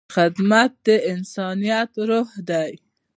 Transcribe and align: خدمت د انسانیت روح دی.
خدمت 0.15 0.71
د 0.85 0.87
انسانیت 1.13 1.91
روح 2.09 2.29
دی. 2.49 2.71